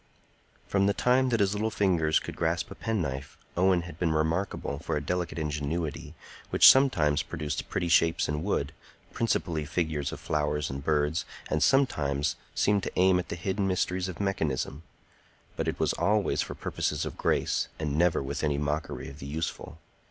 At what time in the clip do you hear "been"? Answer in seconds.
3.99-4.11